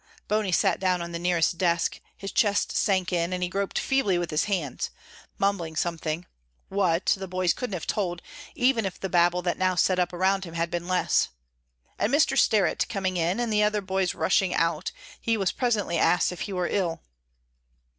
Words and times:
Bony 0.27 0.51
sat 0.51 0.79
down 0.79 0.99
on 0.99 1.11
the 1.11 1.19
nearest 1.19 1.59
desk, 1.59 2.01
his 2.17 2.31
chest 2.31 2.75
sank 2.75 3.13
in, 3.13 3.31
and 3.31 3.43
he 3.43 3.49
groped 3.49 3.77
feebly 3.77 4.17
with 4.17 4.31
his 4.31 4.45
hands, 4.45 4.89
mumbling 5.37 5.75
something 5.75 6.25
what, 6.69 7.05
the 7.19 7.27
boys 7.27 7.53
couldn't 7.53 7.75
have 7.75 7.85
told, 7.85 8.19
even 8.55 8.83
if 8.83 8.99
the 8.99 9.09
babel 9.09 9.43
that 9.43 9.59
now 9.59 9.75
set 9.75 9.99
up 9.99 10.11
around 10.11 10.43
him 10.43 10.55
had 10.55 10.71
been 10.71 10.87
less. 10.87 11.29
And 11.99 12.11
Mr. 12.11 12.35
Sterrett 12.35 12.87
coming 12.89 13.15
in, 13.15 13.39
and 13.39 13.53
the 13.53 13.61
other 13.61 13.79
boys 13.81 14.15
rushing 14.15 14.55
out, 14.55 14.91
he 15.19 15.37
was 15.37 15.51
presently 15.51 15.99
asked 15.99 16.31
if 16.31 16.39
he 16.41 16.53
were 16.53 16.67
ill. 16.67 17.03